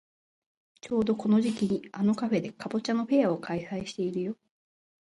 [0.81, 4.35] ちょうどこの時期にあのカフェでかぼちゃのフェアを開催してるよ。